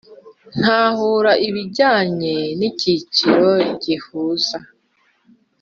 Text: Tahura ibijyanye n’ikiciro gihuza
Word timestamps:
Tahura 0.63 1.31
ibijyanye 1.47 2.33
n’ikiciro 2.59 3.51
gihuza 3.83 4.57